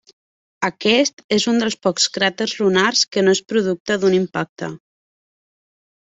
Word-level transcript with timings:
Aquest 0.67 1.19
és 1.35 1.43
un 1.51 1.59
dels 1.63 1.75
pocs 1.87 2.07
cràters 2.15 2.55
lunars 2.61 3.03
que 3.15 3.23
no 3.27 3.35
és 3.39 3.45
producte 3.53 3.99
d'un 4.05 4.15
impacte. 4.21 4.71